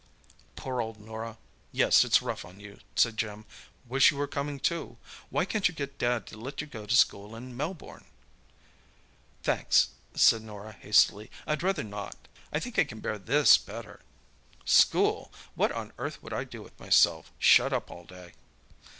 "Poor 0.55 0.81
old 0.81 0.99
Norah—yes, 0.99 2.03
it's 2.03 2.23
rough 2.23 2.43
on 2.43 2.59
you," 2.59 2.79
said 2.95 3.17
Jim. 3.17 3.45
"Wish 3.85 4.09
you 4.09 4.17
were 4.17 4.25
coming 4.25 4.59
too. 4.59 4.97
Why 5.29 5.45
can't 5.45 5.67
you 5.67 5.75
get 5.75 5.99
Dad 5.99 6.25
to 6.25 6.37
let 6.39 6.59
you 6.59 6.65
go 6.65 6.87
to 6.87 6.95
school 6.95 7.35
in 7.35 7.55
Melbourne?" 7.55 8.05
"Thanks," 9.43 9.89
said 10.15 10.41
Norah 10.41 10.71
hastily, 10.73 11.29
"I'd 11.45 11.61
rather 11.61 11.83
not. 11.83 12.27
I 12.51 12.59
think 12.59 12.79
I 12.79 12.83
can 12.83 12.99
bear 12.99 13.19
this 13.19 13.59
better. 13.59 13.99
School! 14.65 15.31
What 15.53 15.71
on 15.71 15.93
earth 15.99 16.23
would 16.23 16.33
I 16.33 16.45
do 16.45 16.63
with 16.63 16.79
myself, 16.79 17.31
shut 17.37 17.71
up 17.71 17.91
all 17.91 18.05
day?" 18.05 18.33